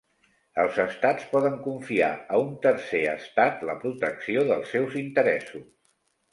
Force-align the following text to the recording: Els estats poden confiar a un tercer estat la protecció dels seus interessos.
Els 0.61 0.79
estats 0.83 1.27
poden 1.33 1.59
confiar 1.65 2.09
a 2.15 2.41
un 2.45 2.49
tercer 2.65 3.03
estat 3.13 3.63
la 3.71 3.79
protecció 3.87 4.49
dels 4.51 4.77
seus 4.77 5.01
interessos. 5.07 5.73